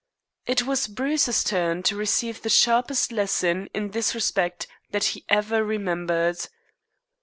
[0.47, 5.63] It was Bruce's turn to receive the sharpest lesson in this respect that he ever
[5.63, 6.37] remembered.